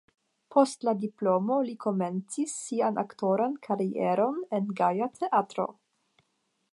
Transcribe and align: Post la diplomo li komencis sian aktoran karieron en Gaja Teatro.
Post 0.53 0.85
la 0.87 0.93
diplomo 1.01 1.57
li 1.67 1.75
komencis 1.85 2.55
sian 2.61 2.97
aktoran 3.03 3.55
karieron 3.67 4.43
en 4.59 4.73
Gaja 4.81 5.11
Teatro. 5.19 5.71